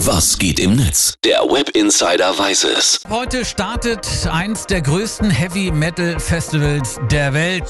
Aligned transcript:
Was 0.00 0.36
geht 0.36 0.60
im 0.60 0.76
Netz? 0.76 1.14
Der 1.24 1.40
Web 1.44 1.70
Insider 1.70 2.38
weiß 2.38 2.64
es. 2.64 3.00
Heute 3.08 3.46
startet 3.46 4.06
eins 4.30 4.66
der 4.66 4.82
größten 4.82 5.30
Heavy 5.30 5.70
Metal 5.70 6.20
Festivals 6.20 7.00
der 7.10 7.32
Welt. 7.32 7.64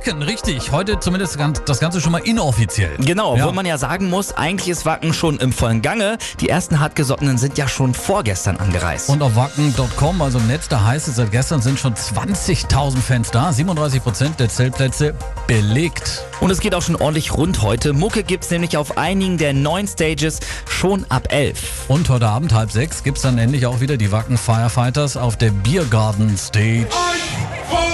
Wacken, 0.00 0.22
richtig. 0.22 0.72
Heute 0.72 0.98
zumindest 0.98 1.36
ganz- 1.36 1.60
das 1.66 1.78
Ganze 1.78 2.00
schon 2.00 2.12
mal 2.12 2.22
inoffiziell. 2.22 2.96
Genau, 3.00 3.36
Ja. 3.36 3.42
obwohl 3.44 3.54
man 3.54 3.66
ja 3.66 3.76
sagen 3.76 4.08
muss, 4.08 4.32
eigentlich 4.32 4.70
ist 4.70 4.86
Wacken 4.86 5.12
schon 5.12 5.38
im 5.38 5.52
vollen 5.52 5.82
Gange. 5.82 6.16
Die 6.40 6.48
ersten 6.48 6.80
Hartgesottenen 6.80 7.36
sind 7.36 7.58
ja 7.58 7.68
schon 7.68 7.92
vorgestern 7.92 8.56
angereist. 8.56 9.10
Und 9.10 9.20
auf 9.22 9.36
wacken.com, 9.36 10.22
also 10.22 10.38
im 10.38 10.46
Netz, 10.46 10.68
da 10.68 10.84
heißt 10.84 11.06
es, 11.08 11.16
seit 11.16 11.30
gestern 11.32 11.60
sind 11.60 11.78
schon 11.78 11.94
20.000 11.96 13.02
Fans 13.04 13.30
da. 13.30 13.50
37% 13.52 14.40
der 14.40 14.48
Zeltplätze 14.48 15.14
belegt. 15.46 16.24
Und 16.40 16.50
es 16.50 16.60
geht 16.60 16.74
auch 16.74 16.82
schon 16.82 16.96
ordentlich 16.96 17.34
rund 17.34 17.60
heute. 17.60 17.92
Mucke 17.92 18.22
gibt's 18.22 18.50
nämlich 18.50 18.78
auf 18.78 18.96
einigen 18.96 19.36
der 19.36 19.52
neuen 19.52 19.86
Stages 19.86 20.40
schon 20.66 21.04
ab 21.10 21.28
11. 21.30 21.60
Und 21.88 22.08
heute 22.08 22.26
Abend, 22.26 22.54
halb 22.54 22.72
sechs, 22.72 23.02
gibt's 23.02 23.20
dann 23.20 23.36
endlich 23.36 23.66
auch 23.66 23.80
wieder 23.80 23.98
die 23.98 24.10
Wacken 24.10 24.38
Firefighters 24.38 25.18
auf 25.18 25.36
der 25.36 25.50
Biergarten 25.50 26.38
Stage. 26.38 26.86
Schön 26.88 27.90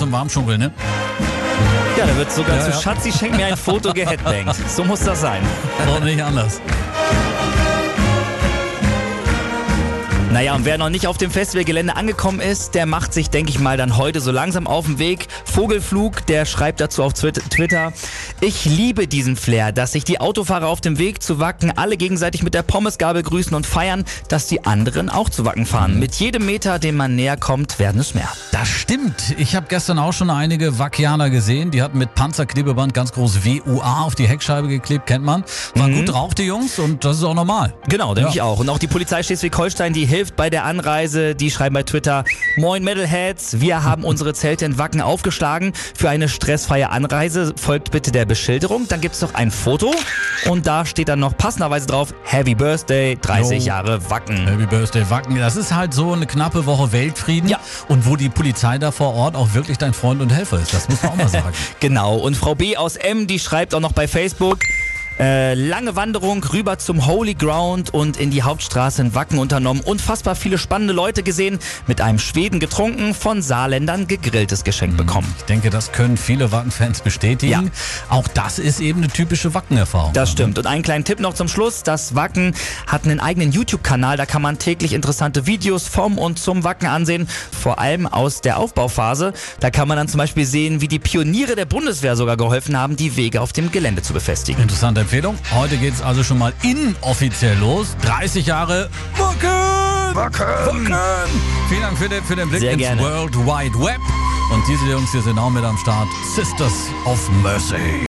zum 0.00 0.12
Warmschunkeln, 0.12 0.58
ne? 0.58 0.72
Ja, 1.98 2.06
da 2.06 2.16
wird 2.16 2.32
sogar 2.32 2.56
Ja, 2.56 2.62
zu 2.62 2.70
ja. 2.70 2.80
Schatzi 2.80 3.12
schenkt 3.12 3.36
mir 3.36 3.44
ein 3.44 3.56
Foto 3.56 3.92
geheadbangt. 3.92 4.54
So 4.66 4.82
muss 4.82 5.00
das 5.00 5.20
sein. 5.20 5.42
Und 5.94 6.04
nicht 6.04 6.22
anders. 6.22 6.58
Naja, 10.32 10.54
und 10.54 10.64
wer 10.64 10.78
noch 10.78 10.90
nicht 10.90 11.08
auf 11.08 11.18
dem 11.18 11.28
Festivalgelände 11.32 11.96
angekommen 11.96 12.38
ist, 12.38 12.76
der 12.76 12.86
macht 12.86 13.12
sich, 13.12 13.30
denke 13.30 13.50
ich 13.50 13.58
mal, 13.58 13.76
dann 13.76 13.96
heute 13.96 14.20
so 14.20 14.30
langsam 14.30 14.68
auf 14.68 14.86
den 14.86 15.00
Weg. 15.00 15.26
Vogelflug, 15.44 16.24
der 16.26 16.44
schreibt 16.46 16.80
dazu 16.80 17.02
auf 17.02 17.14
Twit- 17.14 17.42
Twitter, 17.50 17.92
ich 18.40 18.64
liebe 18.64 19.08
diesen 19.08 19.34
Flair, 19.34 19.72
dass 19.72 19.90
sich 19.90 20.04
die 20.04 20.20
Autofahrer 20.20 20.68
auf 20.68 20.80
dem 20.80 20.98
Weg 20.98 21.20
zu 21.20 21.40
Wacken 21.40 21.76
alle 21.76 21.96
gegenseitig 21.96 22.44
mit 22.44 22.54
der 22.54 22.62
Pommesgabel 22.62 23.24
grüßen 23.24 23.54
und 23.56 23.66
feiern, 23.66 24.04
dass 24.28 24.46
die 24.46 24.64
anderen 24.64 25.10
auch 25.10 25.28
zu 25.30 25.44
Wacken 25.44 25.66
fahren. 25.66 25.98
Mit 25.98 26.14
jedem 26.14 26.46
Meter, 26.46 26.78
den 26.78 26.94
man 26.96 27.16
näher 27.16 27.36
kommt, 27.36 27.80
werden 27.80 28.00
es 28.00 28.14
mehr. 28.14 28.28
Das 28.52 28.68
stimmt. 28.68 29.34
Ich 29.36 29.56
habe 29.56 29.66
gestern 29.68 29.98
auch 29.98 30.12
schon 30.12 30.30
einige 30.30 30.78
Wackianer 30.78 31.30
gesehen. 31.30 31.72
Die 31.72 31.82
hatten 31.82 31.98
mit 31.98 32.14
Panzerklebeband 32.14 32.94
ganz 32.94 33.10
groß 33.12 33.44
WUA 33.44 34.02
auf 34.02 34.14
die 34.14 34.28
Heckscheibe 34.28 34.68
geklebt, 34.68 35.06
kennt 35.08 35.24
man. 35.24 35.42
War 35.74 35.90
gut 35.90 36.08
drauf, 36.08 36.36
die 36.36 36.44
Jungs, 36.44 36.78
und 36.78 37.04
das 37.04 37.16
ist 37.16 37.24
auch 37.24 37.34
normal. 37.34 37.74
Genau, 37.88 38.14
denke 38.14 38.28
Ja. 38.30 38.34
ich 38.34 38.42
auch. 38.42 38.60
Und 38.60 38.68
auch 38.68 38.78
die 38.78 38.86
Polizei 38.86 39.24
Schleswig-Holstein, 39.24 39.92
die 39.92 40.06
hilft 40.06 40.19
bei 40.36 40.50
der 40.50 40.64
Anreise. 40.64 41.34
Die 41.34 41.50
schreiben 41.50 41.74
bei 41.74 41.82
Twitter, 41.82 42.24
Moin 42.56 42.84
Metalheads, 42.84 43.60
wir 43.60 43.82
haben 43.84 44.04
unsere 44.04 44.34
Zelte 44.34 44.64
in 44.64 44.78
Wacken 44.78 45.00
aufgeschlagen. 45.00 45.72
Für 45.94 46.08
eine 46.10 46.28
stressfreie 46.28 46.90
Anreise 46.90 47.54
folgt 47.56 47.90
bitte 47.90 48.12
der 48.12 48.24
Beschilderung. 48.26 48.86
Dann 48.88 49.00
gibt's 49.00 49.20
noch 49.20 49.34
ein 49.34 49.50
Foto 49.50 49.94
und 50.48 50.66
da 50.66 50.84
steht 50.84 51.08
dann 51.08 51.20
noch 51.20 51.36
passenderweise 51.36 51.86
drauf, 51.86 52.14
Happy 52.24 52.54
Birthday, 52.54 53.16
30 53.20 53.60
Jo. 53.60 53.66
Jahre 53.66 54.10
Wacken. 54.10 54.46
Happy 54.46 54.66
Birthday 54.66 55.08
Wacken. 55.10 55.36
Das 55.36 55.56
ist 55.56 55.74
halt 55.74 55.94
so 55.94 56.12
eine 56.12 56.26
knappe 56.26 56.66
Woche 56.66 56.92
Weltfrieden. 56.92 57.48
Ja. 57.48 57.58
Und 57.88 58.06
wo 58.06 58.16
die 58.16 58.28
Polizei 58.28 58.78
da 58.78 58.90
vor 58.90 59.14
Ort 59.14 59.36
auch 59.36 59.54
wirklich 59.54 59.78
dein 59.78 59.94
Freund 59.94 60.20
und 60.20 60.30
Helfer 60.30 60.60
ist. 60.60 60.74
Das 60.74 60.88
muss 60.88 61.02
man 61.02 61.12
auch 61.12 61.16
mal 61.16 61.28
sagen. 61.30 61.54
Genau, 61.80 62.16
und 62.16 62.36
Frau 62.36 62.54
B 62.54 62.76
aus 62.76 62.96
M, 62.96 63.26
die 63.26 63.38
schreibt 63.38 63.74
auch 63.74 63.80
noch 63.80 63.92
bei 63.92 64.06
Facebook, 64.08 64.58
äh, 65.20 65.52
lange 65.52 65.96
Wanderung 65.96 66.42
rüber 66.42 66.78
zum 66.78 67.06
Holy 67.06 67.34
Ground 67.34 67.92
und 67.92 68.16
in 68.16 68.30
die 68.30 68.42
Hauptstraße 68.42 69.02
in 69.02 69.14
Wacken 69.14 69.38
unternommen. 69.38 69.82
Unfassbar 69.82 70.34
viele 70.34 70.56
spannende 70.56 70.94
Leute 70.94 71.22
gesehen, 71.22 71.58
mit 71.86 72.00
einem 72.00 72.18
Schweden 72.18 72.58
getrunken, 72.58 73.12
von 73.12 73.42
Saarländern 73.42 74.06
gegrilltes 74.06 74.64
Geschenk 74.64 74.96
bekommen. 74.96 75.32
Ich 75.38 75.44
denke, 75.44 75.68
das 75.68 75.92
können 75.92 76.16
viele 76.16 76.52
Wacken-Fans 76.52 77.02
bestätigen. 77.02 77.52
Ja. 77.52 77.62
Auch 78.08 78.28
das 78.28 78.58
ist 78.58 78.80
eben 78.80 79.02
eine 79.02 79.12
typische 79.12 79.52
Wacken-Erfahrung. 79.52 80.14
Das 80.14 80.30
stimmt. 80.30 80.58
Und 80.58 80.66
einen 80.66 80.82
kleinen 80.82 81.04
Tipp 81.04 81.20
noch 81.20 81.34
zum 81.34 81.48
Schluss. 81.48 81.82
Das 81.82 82.14
Wacken 82.14 82.54
hat 82.86 83.04
einen 83.04 83.20
eigenen 83.20 83.52
YouTube-Kanal. 83.52 84.16
Da 84.16 84.24
kann 84.24 84.40
man 84.40 84.58
täglich 84.58 84.94
interessante 84.94 85.46
Videos 85.46 85.86
vom 85.86 86.16
und 86.16 86.38
zum 86.38 86.64
Wacken 86.64 86.88
ansehen. 86.88 87.28
Vor 87.50 87.78
allem 87.78 88.06
aus 88.06 88.40
der 88.40 88.58
Aufbauphase. 88.58 89.34
Da 89.60 89.70
kann 89.70 89.86
man 89.86 89.98
dann 89.98 90.08
zum 90.08 90.18
Beispiel 90.18 90.46
sehen, 90.46 90.80
wie 90.80 90.88
die 90.88 90.98
Pioniere 90.98 91.56
der 91.56 91.66
Bundeswehr 91.66 92.16
sogar 92.16 92.38
geholfen 92.38 92.76
haben, 92.78 92.96
die 92.96 93.16
Wege 93.16 93.42
auf 93.42 93.52
dem 93.52 93.70
Gelände 93.70 94.00
zu 94.00 94.14
befestigen. 94.14 94.62
Interessante 94.62 95.09
Empfehlung. 95.10 95.36
Heute 95.52 95.76
geht's 95.76 96.00
also 96.02 96.22
schon 96.22 96.38
mal 96.38 96.52
inoffiziell 96.62 97.58
los. 97.58 97.96
30 98.02 98.46
Jahre 98.46 98.88
Wacken! 99.18 100.14
Wacken! 100.14 100.86
Vielen 101.68 101.82
Dank 101.82 101.98
für 101.98 102.08
den, 102.08 102.22
für 102.22 102.36
den 102.36 102.48
Blick 102.48 102.60
Sehr 102.60 102.72
ins 102.74 102.82
gerne. 102.82 103.02
World 103.02 103.36
Wide 103.38 103.76
Web. 103.80 103.98
Und 104.52 104.62
diese 104.68 104.88
Jungs 104.88 105.10
hier 105.10 105.22
sind 105.22 105.36
auch 105.36 105.50
mit 105.50 105.64
am 105.64 105.76
Start. 105.78 106.06
Sisters 106.36 106.86
of 107.06 107.28
Mercy. 107.42 108.06